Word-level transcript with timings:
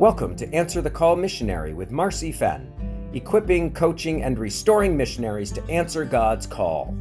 Welcome 0.00 0.34
to 0.36 0.50
Answer 0.54 0.80
the 0.80 0.88
Call 0.88 1.14
Missionary 1.14 1.74
with 1.74 1.90
Marcy 1.90 2.32
Fenn, 2.32 2.72
equipping, 3.12 3.74
coaching, 3.74 4.22
and 4.22 4.38
restoring 4.38 4.96
missionaries 4.96 5.52
to 5.52 5.62
answer 5.64 6.06
God's 6.06 6.46
call. 6.46 6.96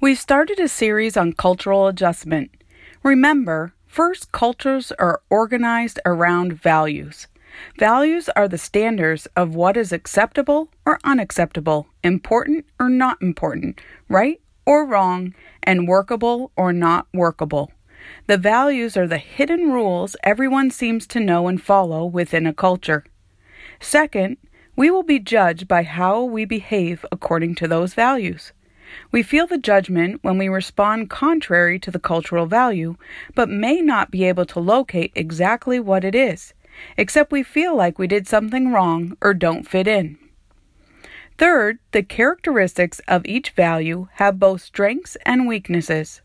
We've 0.00 0.18
started 0.18 0.60
a 0.60 0.66
series 0.66 1.18
on 1.18 1.34
cultural 1.34 1.88
adjustment. 1.88 2.52
Remember, 3.02 3.74
first, 3.86 4.32
cultures 4.32 4.90
are 4.92 5.20
organized 5.28 6.00
around 6.06 6.54
values. 6.54 7.26
Values 7.78 8.30
are 8.30 8.48
the 8.48 8.56
standards 8.56 9.26
of 9.36 9.54
what 9.54 9.76
is 9.76 9.92
acceptable 9.92 10.70
or 10.86 10.98
unacceptable, 11.04 11.86
important 12.02 12.64
or 12.80 12.88
not 12.88 13.20
important, 13.20 13.78
right 14.08 14.40
or 14.64 14.86
wrong, 14.86 15.34
and 15.62 15.88
workable 15.88 16.50
or 16.56 16.72
not 16.72 17.06
workable. 17.12 17.70
The 18.26 18.38
values 18.38 18.96
are 18.96 19.06
the 19.06 19.18
hidden 19.18 19.72
rules 19.72 20.16
everyone 20.24 20.70
seems 20.70 21.06
to 21.08 21.20
know 21.20 21.48
and 21.48 21.62
follow 21.62 22.04
within 22.04 22.46
a 22.46 22.54
culture. 22.54 23.04
Second, 23.80 24.36
we 24.76 24.90
will 24.90 25.02
be 25.02 25.18
judged 25.18 25.68
by 25.68 25.82
how 25.82 26.22
we 26.22 26.44
behave 26.44 27.04
according 27.12 27.54
to 27.56 27.68
those 27.68 27.94
values. 27.94 28.52
We 29.10 29.22
feel 29.22 29.46
the 29.46 29.58
judgment 29.58 30.20
when 30.22 30.38
we 30.38 30.48
respond 30.48 31.10
contrary 31.10 31.78
to 31.80 31.90
the 31.90 31.98
cultural 31.98 32.46
value, 32.46 32.96
but 33.34 33.48
may 33.48 33.80
not 33.80 34.10
be 34.10 34.24
able 34.24 34.46
to 34.46 34.60
locate 34.60 35.12
exactly 35.14 35.80
what 35.80 36.04
it 36.04 36.14
is, 36.14 36.54
except 36.96 37.32
we 37.32 37.42
feel 37.42 37.76
like 37.76 37.98
we 37.98 38.06
did 38.06 38.26
something 38.26 38.72
wrong 38.72 39.16
or 39.20 39.34
don't 39.34 39.68
fit 39.68 39.86
in. 39.86 40.18
Third, 41.42 41.80
the 41.90 42.04
characteristics 42.04 43.00
of 43.08 43.26
each 43.26 43.50
value 43.50 44.06
have 44.12 44.38
both 44.38 44.62
strengths 44.62 45.16
and 45.26 45.48
weaknesses. 45.48 46.22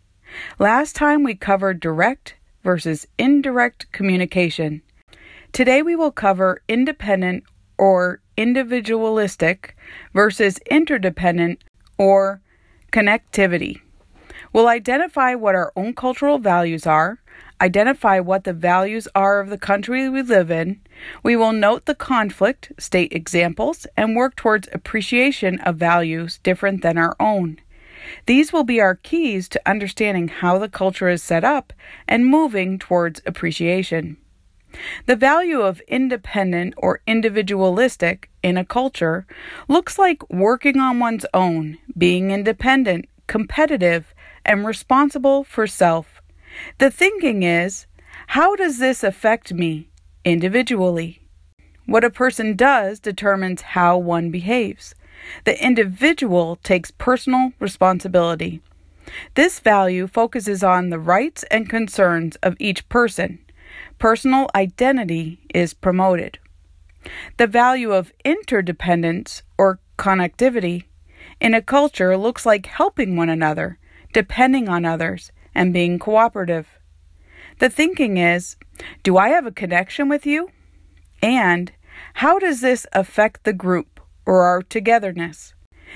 Last 0.59 0.95
time 0.95 1.23
we 1.23 1.33
covered 1.33 1.79
direct 1.79 2.35
versus 2.63 3.07
indirect 3.17 3.91
communication. 3.91 4.83
Today 5.51 5.81
we 5.81 5.95
will 5.95 6.11
cover 6.11 6.61
independent 6.67 7.45
or 7.79 8.21
individualistic 8.37 9.75
versus 10.13 10.59
interdependent 10.69 11.63
or 11.97 12.39
connectivity. 12.93 13.81
We'll 14.53 14.67
identify 14.67 15.33
what 15.33 15.55
our 15.55 15.73
own 15.75 15.95
cultural 15.95 16.37
values 16.37 16.85
are, 16.85 17.17
identify 17.61 18.19
what 18.19 18.43
the 18.43 18.53
values 18.53 19.07
are 19.15 19.39
of 19.39 19.49
the 19.49 19.57
country 19.57 20.09
we 20.09 20.21
live 20.21 20.51
in. 20.51 20.79
We 21.23 21.35
will 21.35 21.53
note 21.53 21.85
the 21.85 21.95
conflict, 21.95 22.71
state 22.77 23.11
examples, 23.13 23.87
and 23.95 24.15
work 24.15 24.35
towards 24.35 24.69
appreciation 24.71 25.59
of 25.61 25.77
values 25.77 26.39
different 26.43 26.81
than 26.81 26.97
our 26.97 27.15
own. 27.19 27.59
These 28.25 28.53
will 28.53 28.63
be 28.63 28.79
our 28.79 28.95
keys 28.95 29.49
to 29.49 29.61
understanding 29.65 30.27
how 30.27 30.57
the 30.57 30.69
culture 30.69 31.09
is 31.09 31.23
set 31.23 31.43
up 31.43 31.73
and 32.07 32.25
moving 32.25 32.79
towards 32.79 33.21
appreciation. 33.25 34.17
The 35.05 35.15
value 35.15 35.61
of 35.61 35.81
independent 35.87 36.73
or 36.77 37.01
individualistic 37.07 38.29
in 38.43 38.57
a 38.57 38.65
culture 38.65 39.25
looks 39.67 39.97
like 39.97 40.29
working 40.29 40.77
on 40.77 40.99
one's 40.99 41.25
own, 41.33 41.77
being 41.97 42.31
independent, 42.31 43.07
competitive, 43.27 44.13
and 44.45 44.65
responsible 44.65 45.43
for 45.43 45.67
self. 45.67 46.21
The 46.77 46.91
thinking 46.91 47.43
is, 47.43 47.85
how 48.27 48.55
does 48.55 48.79
this 48.79 49.03
affect 49.03 49.53
me 49.53 49.89
individually? 50.25 51.21
What 51.85 52.03
a 52.03 52.09
person 52.09 52.55
does 52.55 52.99
determines 52.99 53.61
how 53.61 53.97
one 53.97 54.29
behaves. 54.29 54.93
The 55.45 55.63
individual 55.63 56.57
takes 56.57 56.91
personal 56.91 57.53
responsibility. 57.59 58.61
This 59.35 59.59
value 59.59 60.07
focuses 60.07 60.63
on 60.63 60.89
the 60.89 60.99
rights 60.99 61.43
and 61.49 61.69
concerns 61.69 62.35
of 62.43 62.57
each 62.59 62.87
person. 62.89 63.39
Personal 63.99 64.49
identity 64.53 65.39
is 65.53 65.73
promoted. 65.73 66.39
The 67.37 67.47
value 67.47 67.93
of 67.93 68.11
interdependence 68.25 69.43
or 69.57 69.79
connectivity 69.97 70.83
in 71.39 71.53
a 71.53 71.61
culture 71.61 72.17
looks 72.17 72.45
like 72.45 72.65
helping 72.65 73.15
one 73.15 73.29
another, 73.29 73.79
depending 74.11 74.67
on 74.67 74.85
others, 74.85 75.31
and 75.57 75.73
being 75.73 75.97
cooperative. 75.97 76.67
The 77.59 77.69
thinking 77.69 78.17
is 78.17 78.55
do 79.01 79.17
I 79.17 79.29
have 79.29 79.47
a 79.47 79.51
connection 79.51 80.07
with 80.07 80.25
you? 80.25 80.49
And 81.21 81.71
how 82.13 82.37
does 82.37 82.61
this 82.61 82.85
affect 82.93 83.43
the 83.43 83.53
group 83.53 83.99
or 84.25 84.43
our 84.43 84.61
togetherness? 84.61 85.55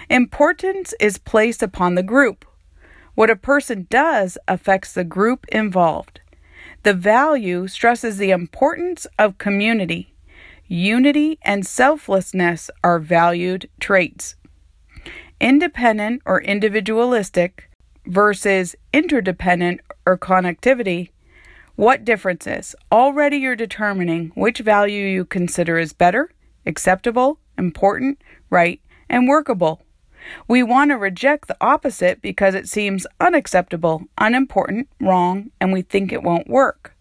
Importance 0.10 0.96
is 1.00 1.20
placed 1.20 1.62
upon 1.62 1.94
the 1.94 2.04
group. 2.04 2.44
What 3.14 3.30
a 3.30 3.36
person 3.36 3.86
does 3.90 4.38
affects 4.48 4.94
the 4.94 5.04
group 5.04 5.46
involved. 5.50 6.22
The 6.82 6.96
value 6.96 7.68
stresses 7.68 8.18
the 8.18 8.32
importance 8.32 9.06
of 9.20 9.38
community. 9.38 10.16
Unity 10.68 11.38
and 11.44 11.68
selflessness 11.68 12.72
are 12.84 12.98
valued 12.98 13.70
traits. 13.80 14.36
Independent 15.40 16.24
or 16.26 16.42
individualistic 16.42 17.71
versus 18.06 18.76
interdependent 18.94 19.82
or 20.06 20.18
connectivity, 20.18 21.10
what 21.76 22.06
differences? 22.06 22.76
Already 22.92 23.38
you're 23.38 23.56
determining 23.56 24.32
which 24.36 24.60
value 24.60 25.06
you 25.06 25.26
consider 25.26 25.78
is 25.78 25.94
better, 25.94 26.32
acceptable, 26.66 27.40
important, 27.58 28.22
right, 28.50 28.82
and 29.10 29.28
workable. 29.28 29.82
We 30.48 30.62
want 30.62 30.92
to 30.92 30.98
reject 30.98 31.48
the 31.48 31.58
opposite 31.60 32.22
because 32.22 32.54
it 32.54 32.68
seems 32.68 33.08
unacceptable, 33.20 34.04
unimportant, 34.18 34.90
wrong, 35.00 35.52
and 35.60 35.74
we 35.74 35.82
think 35.82 36.12
it 36.12 36.24
won't 36.24 36.48
work. 36.48 36.96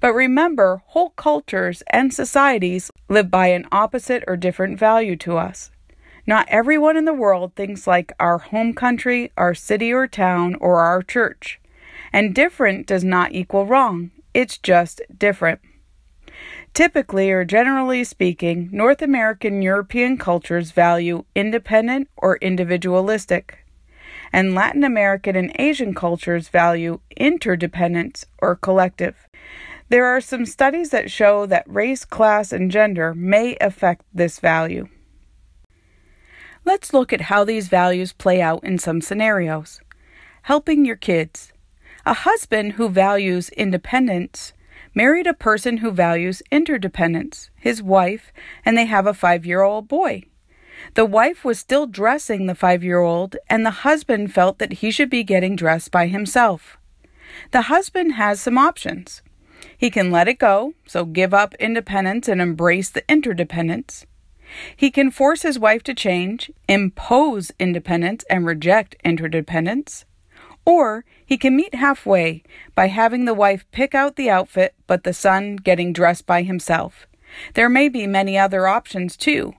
But 0.00 0.12
remember, 0.12 0.82
whole 0.86 1.10
cultures 1.10 1.82
and 1.88 2.12
societies 2.12 2.90
live 3.08 3.30
by 3.30 3.48
an 3.48 3.66
opposite 3.72 4.22
or 4.26 4.36
different 4.36 4.78
value 4.78 5.16
to 5.16 5.38
us. 5.38 5.70
Not 6.28 6.46
everyone 6.50 6.98
in 6.98 7.06
the 7.06 7.14
world 7.14 7.54
thinks 7.54 7.86
like 7.86 8.12
our 8.20 8.36
home 8.36 8.74
country, 8.74 9.32
our 9.38 9.54
city 9.54 9.94
or 9.94 10.06
town, 10.06 10.56
or 10.56 10.80
our 10.80 11.00
church. 11.00 11.58
And 12.12 12.34
different 12.34 12.86
does 12.86 13.02
not 13.02 13.32
equal 13.32 13.64
wrong, 13.64 14.10
it's 14.34 14.58
just 14.58 15.00
different. 15.16 15.58
Typically, 16.74 17.30
or 17.30 17.46
generally 17.46 18.04
speaking, 18.04 18.68
North 18.70 19.00
American 19.00 19.62
European 19.62 20.18
cultures 20.18 20.70
value 20.70 21.24
independent 21.34 22.10
or 22.14 22.36
individualistic, 22.42 23.64
and 24.30 24.54
Latin 24.54 24.84
American 24.84 25.34
and 25.34 25.50
Asian 25.58 25.94
cultures 25.94 26.50
value 26.50 27.00
interdependence 27.16 28.26
or 28.42 28.54
collective. 28.54 29.26
There 29.88 30.04
are 30.04 30.20
some 30.20 30.44
studies 30.44 30.90
that 30.90 31.10
show 31.10 31.46
that 31.46 31.64
race, 31.66 32.04
class, 32.04 32.52
and 32.52 32.70
gender 32.70 33.14
may 33.14 33.56
affect 33.62 34.04
this 34.12 34.38
value. 34.40 34.88
Let's 36.68 36.92
look 36.92 37.14
at 37.14 37.22
how 37.22 37.44
these 37.44 37.68
values 37.68 38.12
play 38.12 38.42
out 38.42 38.62
in 38.62 38.76
some 38.76 39.00
scenarios. 39.00 39.80
Helping 40.42 40.84
your 40.84 40.96
kids. 40.96 41.50
A 42.04 42.12
husband 42.12 42.72
who 42.72 42.90
values 42.90 43.48
independence 43.48 44.52
married 44.94 45.26
a 45.26 45.32
person 45.32 45.78
who 45.78 45.90
values 45.90 46.42
interdependence, 46.50 47.48
his 47.56 47.82
wife, 47.82 48.32
and 48.66 48.76
they 48.76 48.84
have 48.84 49.06
a 49.06 49.14
five 49.14 49.46
year 49.46 49.62
old 49.62 49.88
boy. 49.88 50.24
The 50.92 51.06
wife 51.06 51.42
was 51.42 51.58
still 51.58 51.86
dressing 51.86 52.44
the 52.44 52.54
five 52.54 52.84
year 52.84 53.00
old, 53.00 53.36
and 53.48 53.64
the 53.64 53.80
husband 53.88 54.34
felt 54.34 54.58
that 54.58 54.74
he 54.84 54.90
should 54.90 55.08
be 55.08 55.24
getting 55.24 55.56
dressed 55.56 55.90
by 55.90 56.06
himself. 56.06 56.76
The 57.50 57.62
husband 57.72 58.12
has 58.16 58.42
some 58.42 58.58
options. 58.58 59.22
He 59.78 59.88
can 59.88 60.10
let 60.10 60.28
it 60.28 60.38
go, 60.38 60.74
so 60.86 61.06
give 61.06 61.32
up 61.32 61.54
independence 61.54 62.28
and 62.28 62.42
embrace 62.42 62.90
the 62.90 63.10
interdependence. 63.10 64.04
He 64.76 64.90
can 64.90 65.10
force 65.10 65.42
his 65.42 65.58
wife 65.58 65.82
to 65.84 65.94
change, 65.94 66.50
impose 66.68 67.52
independence, 67.58 68.24
and 68.30 68.46
reject 68.46 68.96
interdependence. 69.04 70.04
Or 70.64 71.04
he 71.24 71.36
can 71.38 71.56
meet 71.56 71.74
halfway 71.74 72.42
by 72.74 72.88
having 72.88 73.24
the 73.24 73.34
wife 73.34 73.64
pick 73.70 73.94
out 73.94 74.16
the 74.16 74.30
outfit, 74.30 74.74
but 74.86 75.04
the 75.04 75.14
son 75.14 75.56
getting 75.56 75.92
dressed 75.92 76.26
by 76.26 76.42
himself. 76.42 77.06
There 77.54 77.68
may 77.68 77.88
be 77.88 78.06
many 78.06 78.38
other 78.38 78.66
options 78.66 79.16
too. 79.16 79.54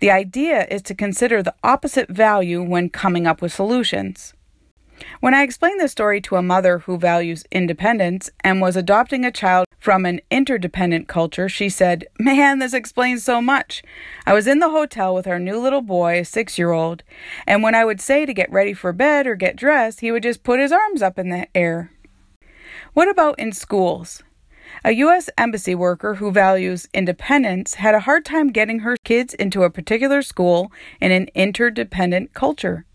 The 0.00 0.10
idea 0.10 0.66
is 0.70 0.82
to 0.82 0.94
consider 0.94 1.42
the 1.42 1.54
opposite 1.62 2.08
value 2.08 2.62
when 2.62 2.90
coming 2.90 3.26
up 3.26 3.42
with 3.42 3.52
solutions. 3.52 4.34
When 5.20 5.34
I 5.34 5.42
explained 5.42 5.80
this 5.80 5.92
story 5.92 6.20
to 6.22 6.36
a 6.36 6.42
mother 6.42 6.80
who 6.80 6.98
values 6.98 7.44
independence 7.50 8.30
and 8.42 8.60
was 8.60 8.76
adopting 8.76 9.24
a 9.24 9.32
child 9.32 9.66
from 9.84 10.06
an 10.06 10.18
interdependent 10.30 11.06
culture, 11.08 11.46
she 11.46 11.68
said, 11.68 12.06
Man, 12.18 12.58
this 12.58 12.72
explains 12.72 13.22
so 13.22 13.42
much. 13.42 13.82
I 14.24 14.32
was 14.32 14.46
in 14.46 14.58
the 14.58 14.70
hotel 14.70 15.14
with 15.14 15.26
our 15.26 15.38
new 15.38 15.60
little 15.60 15.82
boy, 15.82 16.20
a 16.20 16.24
six 16.24 16.56
year 16.56 16.72
old, 16.72 17.02
and 17.46 17.62
when 17.62 17.74
I 17.74 17.84
would 17.84 18.00
say 18.00 18.24
to 18.24 18.32
get 18.32 18.50
ready 18.50 18.72
for 18.72 18.94
bed 18.94 19.26
or 19.26 19.34
get 19.34 19.56
dressed, 19.56 20.00
he 20.00 20.10
would 20.10 20.22
just 20.22 20.42
put 20.42 20.58
his 20.58 20.72
arms 20.72 21.02
up 21.02 21.18
in 21.18 21.28
the 21.28 21.46
air. 21.54 21.90
What 22.94 23.10
about 23.10 23.38
in 23.38 23.52
schools? 23.52 24.22
A 24.86 24.92
U.S. 24.92 25.28
Embassy 25.36 25.74
worker 25.74 26.14
who 26.14 26.32
values 26.32 26.88
independence 26.94 27.74
had 27.74 27.94
a 27.94 28.00
hard 28.00 28.24
time 28.24 28.52
getting 28.52 28.78
her 28.78 28.96
kids 29.04 29.34
into 29.34 29.64
a 29.64 29.70
particular 29.70 30.22
school 30.22 30.72
in 30.98 31.12
an 31.12 31.28
interdependent 31.34 32.32
culture. 32.32 32.86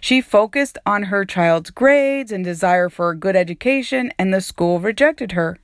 She 0.00 0.22
focused 0.22 0.78
on 0.86 1.04
her 1.04 1.26
child's 1.26 1.68
grades 1.68 2.32
and 2.32 2.42
desire 2.42 2.88
for 2.88 3.10
a 3.10 3.16
good 3.18 3.36
education, 3.36 4.14
and 4.18 4.32
the 4.32 4.40
school 4.40 4.80
rejected 4.80 5.32
her. 5.32 5.58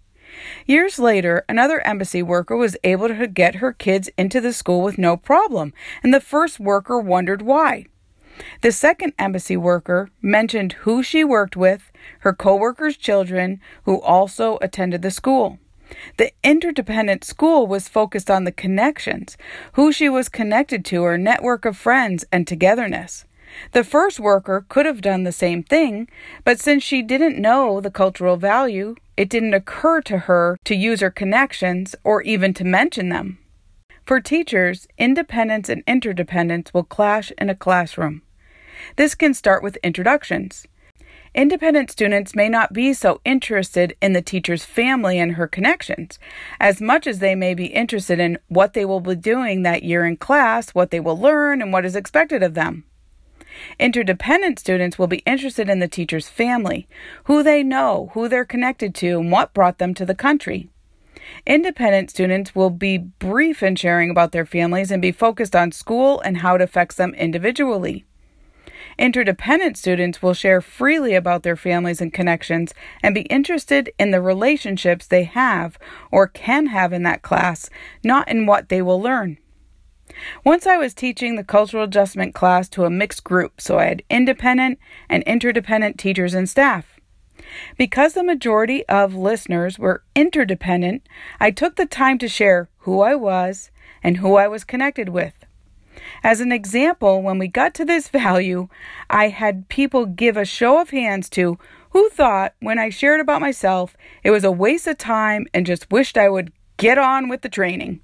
Years 0.66 0.98
later, 0.98 1.44
another 1.48 1.80
embassy 1.86 2.22
worker 2.22 2.56
was 2.56 2.76
able 2.84 3.08
to 3.08 3.26
get 3.26 3.56
her 3.56 3.72
kids 3.72 4.10
into 4.16 4.40
the 4.40 4.52
school 4.52 4.82
with 4.82 4.98
no 4.98 5.16
problem, 5.16 5.72
and 6.02 6.12
the 6.12 6.20
first 6.20 6.58
worker 6.58 6.98
wondered 6.98 7.42
why. 7.42 7.86
The 8.62 8.72
second 8.72 9.12
embassy 9.18 9.56
worker 9.56 10.08
mentioned 10.20 10.72
who 10.72 11.02
she 11.02 11.22
worked 11.22 11.56
with, 11.56 11.92
her 12.20 12.32
coworkers' 12.32 12.96
children, 12.96 13.60
who 13.84 14.00
also 14.00 14.58
attended 14.60 15.02
the 15.02 15.10
school. 15.10 15.58
The 16.16 16.32
interdependent 16.42 17.24
school 17.24 17.66
was 17.66 17.88
focused 17.88 18.30
on 18.30 18.44
the 18.44 18.52
connections, 18.52 19.36
who 19.74 19.92
she 19.92 20.08
was 20.08 20.28
connected 20.28 20.84
to, 20.86 21.02
her 21.04 21.18
network 21.18 21.64
of 21.64 21.76
friends, 21.76 22.24
and 22.32 22.46
togetherness. 22.46 23.24
The 23.72 23.84
first 23.84 24.20
worker 24.20 24.64
could 24.68 24.86
have 24.86 25.00
done 25.00 25.24
the 25.24 25.32
same 25.32 25.62
thing, 25.62 26.08
but 26.44 26.60
since 26.60 26.82
she 26.82 27.02
didn't 27.02 27.40
know 27.40 27.80
the 27.80 27.90
cultural 27.90 28.36
value, 28.36 28.96
it 29.16 29.28
didn't 29.28 29.54
occur 29.54 30.00
to 30.02 30.18
her 30.18 30.58
to 30.64 30.74
use 30.74 31.00
her 31.00 31.10
connections 31.10 31.94
or 32.04 32.22
even 32.22 32.54
to 32.54 32.64
mention 32.64 33.08
them. 33.08 33.38
For 34.06 34.20
teachers, 34.20 34.86
independence 34.98 35.68
and 35.68 35.82
interdependence 35.86 36.74
will 36.74 36.84
clash 36.84 37.32
in 37.38 37.48
a 37.48 37.54
classroom. 37.54 38.22
This 38.96 39.14
can 39.14 39.32
start 39.34 39.62
with 39.62 39.78
introductions. 39.82 40.66
Independent 41.34 41.90
students 41.90 42.36
may 42.36 42.48
not 42.48 42.72
be 42.72 42.92
so 42.92 43.20
interested 43.24 43.96
in 44.00 44.12
the 44.12 44.22
teacher's 44.22 44.64
family 44.64 45.18
and 45.18 45.32
her 45.32 45.48
connections, 45.48 46.18
as 46.60 46.80
much 46.80 47.08
as 47.08 47.18
they 47.18 47.34
may 47.34 47.54
be 47.54 47.66
interested 47.66 48.20
in 48.20 48.38
what 48.46 48.74
they 48.74 48.84
will 48.84 49.00
be 49.00 49.16
doing 49.16 49.62
that 49.62 49.82
year 49.82 50.04
in 50.04 50.16
class, 50.16 50.70
what 50.70 50.90
they 50.90 51.00
will 51.00 51.18
learn, 51.18 51.60
and 51.60 51.72
what 51.72 51.84
is 51.84 51.96
expected 51.96 52.42
of 52.42 52.54
them. 52.54 52.84
Interdependent 53.78 54.58
students 54.58 54.98
will 54.98 55.06
be 55.06 55.22
interested 55.26 55.68
in 55.68 55.78
the 55.78 55.88
teacher's 55.88 56.28
family, 56.28 56.88
who 57.24 57.42
they 57.42 57.62
know, 57.62 58.10
who 58.14 58.28
they're 58.28 58.44
connected 58.44 58.94
to, 58.96 59.18
and 59.18 59.30
what 59.30 59.54
brought 59.54 59.78
them 59.78 59.94
to 59.94 60.06
the 60.06 60.14
country. 60.14 60.68
Independent 61.46 62.10
students 62.10 62.54
will 62.54 62.70
be 62.70 62.98
brief 62.98 63.62
in 63.62 63.76
sharing 63.76 64.10
about 64.10 64.32
their 64.32 64.46
families 64.46 64.90
and 64.90 65.00
be 65.00 65.12
focused 65.12 65.56
on 65.56 65.72
school 65.72 66.20
and 66.20 66.38
how 66.38 66.54
it 66.54 66.60
affects 66.60 66.96
them 66.96 67.14
individually. 67.14 68.04
Interdependent 68.98 69.76
students 69.76 70.22
will 70.22 70.34
share 70.34 70.60
freely 70.60 71.14
about 71.14 71.42
their 71.42 71.56
families 71.56 72.00
and 72.00 72.12
connections 72.12 72.72
and 73.02 73.14
be 73.14 73.22
interested 73.22 73.92
in 73.98 74.10
the 74.10 74.20
relationships 74.20 75.06
they 75.06 75.24
have 75.24 75.78
or 76.12 76.28
can 76.28 76.66
have 76.66 76.92
in 76.92 77.02
that 77.02 77.22
class, 77.22 77.68
not 78.04 78.28
in 78.28 78.46
what 78.46 78.68
they 78.68 78.80
will 78.80 79.00
learn. 79.00 79.38
Once 80.44 80.66
I 80.66 80.76
was 80.76 80.94
teaching 80.94 81.36
the 81.36 81.44
cultural 81.44 81.84
adjustment 81.84 82.34
class 82.34 82.68
to 82.70 82.84
a 82.84 82.90
mixed 82.90 83.24
group, 83.24 83.60
so 83.60 83.78
I 83.78 83.86
had 83.86 84.02
independent 84.08 84.78
and 85.08 85.22
interdependent 85.24 85.98
teachers 85.98 86.34
and 86.34 86.48
staff. 86.48 87.00
Because 87.76 88.14
the 88.14 88.22
majority 88.22 88.86
of 88.88 89.14
listeners 89.14 89.78
were 89.78 90.02
interdependent, 90.14 91.06
I 91.40 91.50
took 91.50 91.76
the 91.76 91.86
time 91.86 92.18
to 92.18 92.28
share 92.28 92.68
who 92.78 93.00
I 93.00 93.14
was 93.14 93.70
and 94.02 94.18
who 94.18 94.36
I 94.36 94.48
was 94.48 94.64
connected 94.64 95.08
with. 95.08 95.34
As 96.22 96.40
an 96.40 96.52
example, 96.52 97.22
when 97.22 97.38
we 97.38 97.48
got 97.48 97.74
to 97.74 97.84
this 97.84 98.08
value, 98.24 98.68
I 99.10 99.28
had 99.28 99.68
people 99.68 100.06
give 100.06 100.36
a 100.36 100.44
show 100.44 100.80
of 100.80 100.90
hands 100.90 101.28
to 101.30 101.58
who 101.90 102.08
thought 102.10 102.54
when 102.60 102.78
I 102.78 102.90
shared 102.90 103.20
about 103.20 103.40
myself 103.40 103.96
it 104.24 104.30
was 104.32 104.42
a 104.42 104.50
waste 104.50 104.86
of 104.88 104.98
time 104.98 105.46
and 105.54 105.64
just 105.64 105.90
wished 105.92 106.18
I 106.18 106.28
would 106.28 106.52
get 106.76 106.98
on 106.98 107.28
with 107.28 107.42
the 107.42 107.48
training. 107.48 108.00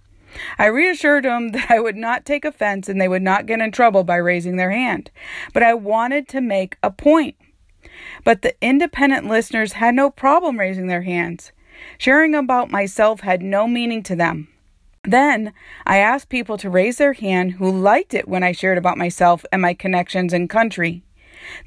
I 0.58 0.66
reassured 0.66 1.24
them 1.24 1.52
that 1.52 1.70
I 1.70 1.80
would 1.80 1.96
not 1.96 2.24
take 2.24 2.44
offense 2.44 2.88
and 2.88 3.00
they 3.00 3.08
would 3.08 3.22
not 3.22 3.46
get 3.46 3.60
in 3.60 3.72
trouble 3.72 4.04
by 4.04 4.16
raising 4.16 4.56
their 4.56 4.70
hand. 4.70 5.10
But 5.52 5.62
I 5.62 5.74
wanted 5.74 6.28
to 6.28 6.40
make 6.40 6.76
a 6.82 6.90
point. 6.90 7.36
But 8.24 8.42
the 8.42 8.54
independent 8.60 9.26
listeners 9.26 9.74
had 9.74 9.94
no 9.94 10.10
problem 10.10 10.58
raising 10.58 10.86
their 10.86 11.02
hands. 11.02 11.52
Sharing 11.98 12.34
about 12.34 12.70
myself 12.70 13.20
had 13.20 13.42
no 13.42 13.66
meaning 13.66 14.02
to 14.04 14.16
them. 14.16 14.48
Then 15.04 15.54
I 15.86 15.98
asked 15.98 16.28
people 16.28 16.58
to 16.58 16.68
raise 16.68 16.98
their 16.98 17.14
hand 17.14 17.52
who 17.52 17.70
liked 17.70 18.12
it 18.12 18.28
when 18.28 18.42
I 18.42 18.52
shared 18.52 18.76
about 18.76 18.98
myself 18.98 19.44
and 19.50 19.62
my 19.62 19.72
connections 19.72 20.32
and 20.32 20.50
country. 20.50 21.02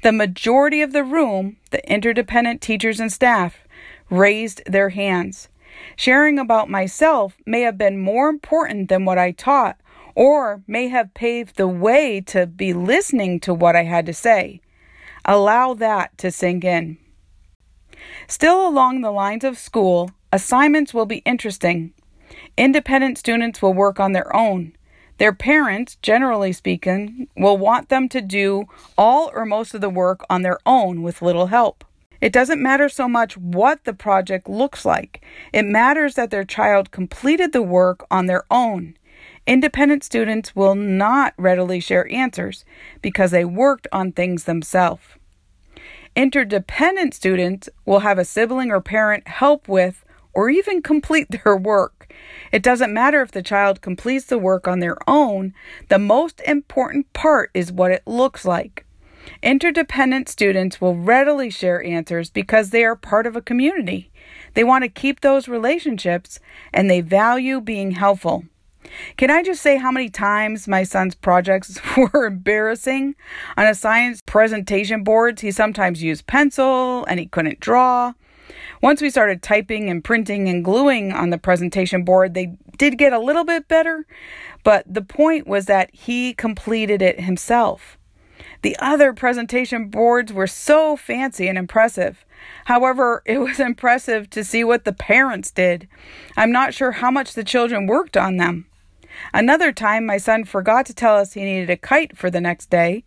The 0.02 0.12
majority 0.12 0.82
of 0.82 0.92
the 0.92 1.02
room, 1.02 1.56
the 1.70 1.86
interdependent 1.90 2.60
teachers 2.60 3.00
and 3.00 3.12
staff, 3.12 3.66
raised 4.08 4.62
their 4.66 4.90
hands. 4.90 5.48
Sharing 5.96 6.38
about 6.38 6.70
myself 6.70 7.36
may 7.46 7.62
have 7.62 7.78
been 7.78 7.98
more 7.98 8.28
important 8.28 8.88
than 8.88 9.04
what 9.04 9.18
I 9.18 9.32
taught, 9.32 9.76
or 10.14 10.62
may 10.66 10.88
have 10.88 11.14
paved 11.14 11.56
the 11.56 11.68
way 11.68 12.20
to 12.22 12.46
be 12.46 12.72
listening 12.72 13.40
to 13.40 13.54
what 13.54 13.76
I 13.76 13.84
had 13.84 14.06
to 14.06 14.12
say. 14.12 14.60
Allow 15.24 15.74
that 15.74 16.16
to 16.18 16.30
sink 16.30 16.64
in. 16.64 16.98
Still 18.26 18.66
along 18.66 19.00
the 19.00 19.10
lines 19.10 19.44
of 19.44 19.58
school, 19.58 20.10
assignments 20.32 20.92
will 20.92 21.06
be 21.06 21.18
interesting. 21.18 21.92
Independent 22.56 23.18
students 23.18 23.62
will 23.62 23.74
work 23.74 23.98
on 23.98 24.12
their 24.12 24.34
own. 24.34 24.74
Their 25.18 25.32
parents, 25.32 25.96
generally 26.02 26.52
speaking, 26.52 27.28
will 27.36 27.56
want 27.56 27.88
them 27.88 28.08
to 28.10 28.20
do 28.20 28.64
all 28.98 29.30
or 29.32 29.46
most 29.46 29.74
of 29.74 29.80
the 29.80 29.88
work 29.88 30.24
on 30.28 30.42
their 30.42 30.58
own 30.66 31.02
with 31.02 31.22
little 31.22 31.46
help. 31.46 31.84
It 32.20 32.32
doesn't 32.32 32.62
matter 32.62 32.88
so 32.88 33.08
much 33.08 33.36
what 33.36 33.84
the 33.84 33.92
project 33.92 34.48
looks 34.48 34.84
like, 34.84 35.24
it 35.52 35.64
matters 35.64 36.14
that 36.14 36.30
their 36.30 36.44
child 36.44 36.90
completed 36.90 37.52
the 37.52 37.62
work 37.62 38.06
on 38.10 38.26
their 38.26 38.44
own. 38.50 38.96
Independent 39.46 40.02
students 40.02 40.56
will 40.56 40.74
not 40.74 41.34
readily 41.36 41.78
share 41.78 42.10
answers 42.10 42.64
because 43.02 43.30
they 43.30 43.44
worked 43.44 43.86
on 43.92 44.12
things 44.12 44.44
themselves. 44.44 45.02
Interdependent 46.16 47.12
students 47.12 47.68
will 47.84 48.00
have 48.00 48.18
a 48.18 48.24
sibling 48.24 48.70
or 48.70 48.80
parent 48.80 49.28
help 49.28 49.68
with 49.68 50.04
or 50.32 50.48
even 50.48 50.80
complete 50.80 51.28
their 51.44 51.56
work. 51.56 52.12
It 52.52 52.62
doesn't 52.62 52.94
matter 52.94 53.20
if 53.20 53.32
the 53.32 53.42
child 53.42 53.80
completes 53.80 54.26
the 54.26 54.38
work 54.38 54.68
on 54.68 54.78
their 54.78 54.96
own, 55.08 55.52
the 55.88 55.98
most 55.98 56.40
important 56.46 57.12
part 57.12 57.50
is 57.52 57.72
what 57.72 57.90
it 57.90 58.02
looks 58.06 58.44
like. 58.44 58.83
Interdependent 59.42 60.28
students 60.28 60.80
will 60.80 60.96
readily 60.96 61.50
share 61.50 61.82
answers 61.84 62.30
because 62.30 62.70
they 62.70 62.84
are 62.84 62.96
part 62.96 63.26
of 63.26 63.36
a 63.36 63.42
community. 63.42 64.10
They 64.54 64.64
want 64.64 64.84
to 64.84 64.88
keep 64.88 65.20
those 65.20 65.48
relationships 65.48 66.40
and 66.72 66.88
they 66.88 67.00
value 67.00 67.60
being 67.60 67.92
helpful. 67.92 68.44
Can 69.16 69.30
I 69.30 69.42
just 69.42 69.62
say 69.62 69.76
how 69.76 69.90
many 69.90 70.08
times 70.08 70.68
my 70.68 70.82
son's 70.82 71.14
projects 71.14 71.80
were 71.96 72.26
embarrassing? 72.26 73.14
On 73.56 73.66
a 73.66 73.74
science 73.74 74.22
presentation 74.24 75.04
boards, 75.04 75.40
he 75.42 75.50
sometimes 75.50 76.02
used 76.02 76.26
pencil 76.26 77.04
and 77.06 77.18
he 77.18 77.26
couldn't 77.26 77.60
draw. 77.60 78.12
Once 78.82 79.00
we 79.00 79.08
started 79.08 79.42
typing 79.42 79.88
and 79.88 80.04
printing 80.04 80.48
and 80.48 80.64
gluing 80.64 81.12
on 81.12 81.30
the 81.30 81.38
presentation 81.38 82.04
board, 82.04 82.34
they 82.34 82.54
did 82.76 82.98
get 82.98 83.12
a 83.12 83.18
little 83.18 83.44
bit 83.44 83.66
better, 83.66 84.06
but 84.62 84.84
the 84.86 85.02
point 85.02 85.46
was 85.46 85.66
that 85.66 85.88
he 85.94 86.34
completed 86.34 87.00
it 87.00 87.20
himself. 87.20 87.96
The 88.64 88.78
other 88.78 89.12
presentation 89.12 89.88
boards 89.88 90.32
were 90.32 90.46
so 90.46 90.96
fancy 90.96 91.48
and 91.48 91.58
impressive. 91.58 92.24
However, 92.64 93.22
it 93.26 93.36
was 93.36 93.60
impressive 93.60 94.30
to 94.30 94.42
see 94.42 94.64
what 94.64 94.86
the 94.86 94.92
parents 94.94 95.50
did. 95.50 95.86
I'm 96.34 96.50
not 96.50 96.72
sure 96.72 96.92
how 96.92 97.10
much 97.10 97.34
the 97.34 97.44
children 97.44 97.86
worked 97.86 98.16
on 98.16 98.38
them. 98.38 98.64
Another 99.34 99.70
time, 99.70 100.06
my 100.06 100.16
son 100.16 100.44
forgot 100.44 100.86
to 100.86 100.94
tell 100.94 101.14
us 101.14 101.34
he 101.34 101.44
needed 101.44 101.68
a 101.68 101.76
kite 101.76 102.16
for 102.16 102.30
the 102.30 102.40
next 102.40 102.70
day. 102.70 103.04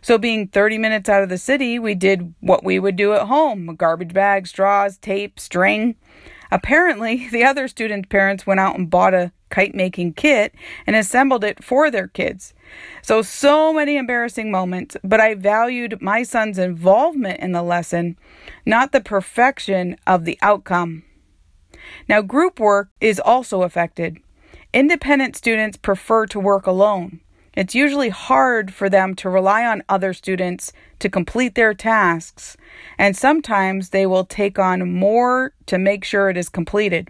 So, 0.00 0.16
being 0.16 0.46
30 0.46 0.78
minutes 0.78 1.08
out 1.08 1.24
of 1.24 1.28
the 1.28 1.38
city, 1.38 1.76
we 1.80 1.96
did 1.96 2.32
what 2.38 2.62
we 2.62 2.78
would 2.78 2.94
do 2.94 3.12
at 3.12 3.26
home 3.26 3.74
garbage 3.74 4.14
bags, 4.14 4.50
straws, 4.50 4.96
tape, 4.96 5.40
string. 5.40 5.96
Apparently, 6.52 7.28
the 7.32 7.42
other 7.42 7.66
students' 7.66 8.08
parents 8.08 8.46
went 8.46 8.60
out 8.60 8.78
and 8.78 8.88
bought 8.88 9.12
a 9.12 9.32
kite 9.50 9.74
making 9.74 10.14
kit 10.14 10.54
and 10.86 10.96
assembled 10.96 11.44
it 11.44 11.62
for 11.62 11.90
their 11.90 12.08
kids. 12.08 12.54
So, 13.02 13.22
so 13.22 13.72
many 13.72 13.96
embarrassing 13.96 14.50
moments, 14.50 14.96
but 15.02 15.20
I 15.20 15.34
valued 15.34 16.00
my 16.00 16.22
son's 16.22 16.58
involvement 16.58 17.40
in 17.40 17.52
the 17.52 17.62
lesson, 17.62 18.16
not 18.64 18.92
the 18.92 19.00
perfection 19.00 19.96
of 20.06 20.24
the 20.24 20.38
outcome. 20.40 21.02
Now, 22.08 22.22
group 22.22 22.60
work 22.60 22.90
is 23.00 23.20
also 23.20 23.62
affected. 23.62 24.18
Independent 24.72 25.36
students 25.36 25.76
prefer 25.76 26.26
to 26.26 26.40
work 26.40 26.66
alone. 26.66 27.20
It's 27.56 27.74
usually 27.74 28.10
hard 28.10 28.72
for 28.72 28.88
them 28.88 29.14
to 29.16 29.28
rely 29.28 29.66
on 29.66 29.82
other 29.88 30.12
students 30.14 30.72
to 31.00 31.08
complete 31.08 31.56
their 31.56 31.74
tasks, 31.74 32.56
and 32.96 33.16
sometimes 33.16 33.88
they 33.88 34.06
will 34.06 34.24
take 34.24 34.58
on 34.58 34.92
more 34.92 35.52
to 35.66 35.78
make 35.78 36.04
sure 36.04 36.30
it 36.30 36.36
is 36.36 36.48
completed. 36.48 37.08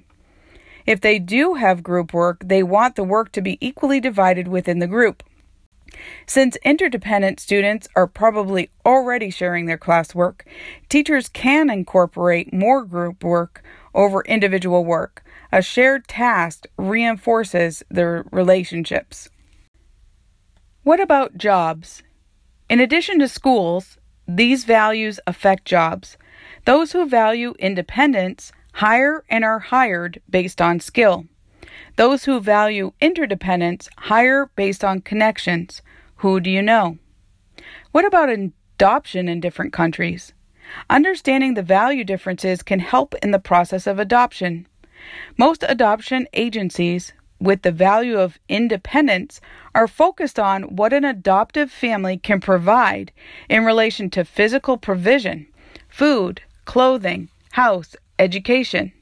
If 0.90 1.00
they 1.00 1.20
do 1.20 1.54
have 1.54 1.85
group 1.85 2.12
work, 2.12 2.42
they 2.44 2.64
want 2.64 2.97
the 2.97 3.04
work 3.04 3.30
to 3.32 3.40
be 3.40 3.59
equally 3.61 4.00
divided 4.00 4.49
within 4.49 4.80
the 4.80 4.88
group. 4.88 5.23
Since 6.26 6.56
interdependent 6.64 7.38
students 7.38 7.87
are 7.94 8.09
probably 8.09 8.70
already 8.85 9.30
sharing 9.30 9.66
their 9.66 9.78
classwork, 9.78 10.40
teachers 10.88 11.28
can 11.28 11.70
incorporate 11.70 12.52
more 12.52 12.85
group 12.85 13.23
work 13.23 13.62
over 13.94 14.23
individual 14.23 14.85
work. 14.85 15.23
A 15.52 15.62
shared 15.62 16.09
task 16.09 16.66
reinforces 16.76 17.85
their 17.88 18.25
relationships. 18.32 19.30
What 20.82 20.99
about 20.99 21.38
jobs? 21.38 22.02
In 22.68 22.80
addition 22.80 23.20
to 23.20 23.28
schools, 23.28 23.97
these 24.26 24.64
values 24.64 25.20
affect 25.25 25.66
jobs. 25.66 26.18
Those 26.64 26.90
who 26.90 27.06
value 27.06 27.54
independence 27.61 28.50
hire 28.75 29.25
and 29.29 29.45
are 29.45 29.59
hired 29.59 30.21
based 30.29 30.61
on 30.61 30.81
skill. 30.81 31.27
Those 31.97 32.25
who 32.25 32.41
value 32.41 32.93
interdependence 33.00 33.89
hire 33.97 34.50
based 34.57 34.85
on 34.85 35.00
connections. 35.00 35.83
Who 36.17 36.41
do 36.41 36.50
you 36.50 36.62
know? 36.62 36.99
What 37.93 38.05
about 38.05 38.31
adoption 38.31 39.29
in 39.29 39.41
different 39.41 39.73
countries? 39.73 40.33
Understanding 40.89 41.55
the 41.55 41.62
value 41.62 42.05
differences 42.05 42.62
can 42.62 42.79
help 42.79 43.15
in 43.17 43.33
the 43.33 43.39
process 43.39 43.87
of 43.87 43.99
adoption. 43.99 44.67
Most 45.37 45.65
adoption 45.69 46.29
agencies 46.33 47.12
with 47.41 47.62
the 47.62 47.73
value 47.73 48.19
of 48.19 48.39
independence 48.49 49.41
are 49.75 49.89
focused 49.89 50.39
on 50.39 50.77
what 50.77 50.93
an 50.93 51.05
adoptive 51.05 51.71
family 51.71 52.19
can 52.19 52.41
provide 52.41 53.12
in 53.49 53.65
relation 53.65 54.11
to 54.11 54.25
physical 54.25 54.77
provision, 54.77 55.47
food, 55.89 56.43
clothing, 56.67 57.29
house, 57.53 57.97
education. 58.21 58.93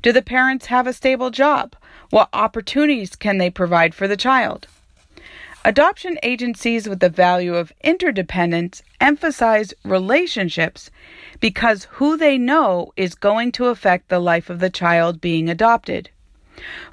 Do 0.00 0.12
the 0.12 0.22
parents 0.22 0.66
have 0.66 0.86
a 0.86 0.92
stable 0.92 1.30
job? 1.30 1.74
What 2.10 2.28
opportunities 2.32 3.16
can 3.16 3.38
they 3.38 3.50
provide 3.50 3.94
for 3.94 4.08
the 4.08 4.16
child? 4.16 4.68
Adoption 5.62 6.18
agencies 6.22 6.88
with 6.88 7.00
the 7.00 7.10
value 7.10 7.54
of 7.54 7.72
interdependence 7.82 8.82
emphasize 8.98 9.74
relationships 9.84 10.90
because 11.38 11.84
who 11.90 12.16
they 12.16 12.38
know 12.38 12.92
is 12.96 13.14
going 13.14 13.52
to 13.52 13.66
affect 13.66 14.08
the 14.08 14.20
life 14.20 14.48
of 14.48 14.60
the 14.60 14.70
child 14.70 15.20
being 15.20 15.50
adopted. 15.50 16.08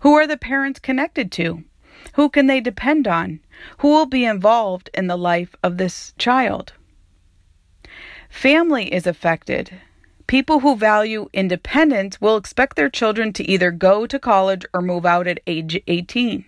Who 0.01 0.15
are 0.15 0.27
the 0.27 0.35
parents 0.35 0.79
connected 0.79 1.31
to? 1.33 1.63
Who 2.15 2.29
can 2.29 2.47
they 2.47 2.59
depend 2.59 3.07
on? 3.07 3.39
Who 3.77 3.89
will 3.89 4.05
be 4.05 4.25
involved 4.25 4.89
in 4.93 5.07
the 5.07 5.17
life 5.17 5.55
of 5.63 5.77
this 5.77 6.13
child? 6.17 6.73
Family 8.29 8.93
is 8.93 9.07
affected. 9.07 9.79
People 10.27 10.59
who 10.59 10.75
value 10.75 11.29
independence 11.31 12.19
will 12.19 12.35
expect 12.35 12.75
their 12.75 12.89
children 12.89 13.31
to 13.31 13.49
either 13.49 13.71
go 13.71 14.05
to 14.05 14.19
college 14.19 14.65
or 14.73 14.81
move 14.81 15.05
out 15.05 15.25
at 15.25 15.39
age 15.47 15.81
18. 15.87 16.43